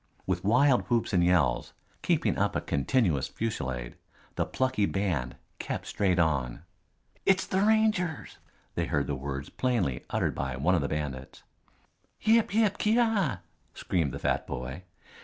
With 0.25 0.43
wild 0.43 0.85
whoops 0.89 1.13
and 1.13 1.23
yells, 1.23 1.73
keeping 2.01 2.35
up 2.35 2.55
a 2.55 2.61
continuous 2.61 3.27
fusillade, 3.27 3.97
the 4.33 4.47
plucky 4.47 4.87
band 4.87 5.35
kept 5.59 5.85
straight 5.85 6.17
on. 6.17 6.63
"It's 7.23 7.45
the 7.45 7.61
Rangers!" 7.61 8.39
They 8.73 8.87
heard 8.87 9.05
the 9.05 9.13
words 9.13 9.51
plainly, 9.51 10.03
uttered 10.09 10.33
by 10.33 10.55
one 10.55 10.73
of 10.73 10.81
the 10.81 10.89
bandits. 10.89 11.43
"Yip! 12.19 12.51
Yip! 12.51 12.79
Kyeeaw!" 12.79 13.41
screamed 13.75 14.11
the 14.11 14.17
fat 14.17 14.47
boy. 14.47 14.81